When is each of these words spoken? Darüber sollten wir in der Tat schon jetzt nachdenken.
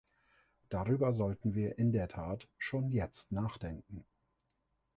Darüber 0.69 1.13
sollten 1.13 1.53
wir 1.53 1.77
in 1.77 1.91
der 1.91 2.07
Tat 2.07 2.47
schon 2.57 2.89
jetzt 2.89 3.31
nachdenken. 3.31 4.03